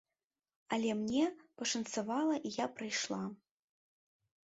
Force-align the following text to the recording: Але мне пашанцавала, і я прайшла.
Але 0.77 0.95
мне 1.01 1.27
пашанцавала, 1.61 2.35
і 2.51 2.57
я 2.59 2.67
прайшла. 2.81 3.25